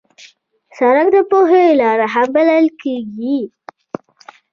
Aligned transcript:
سړک 0.77 1.07
د 1.15 1.17
پوهې 1.29 1.65
لار 1.79 1.99
هم 2.13 2.27
بلل 2.35 2.65
کېږي. 2.81 3.35